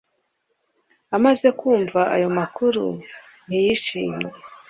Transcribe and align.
Amaze 1.15 1.47
kumva 1.59 2.01
ayo 2.15 2.29
makuru 2.37 2.85
ntiyishimye 3.47 4.29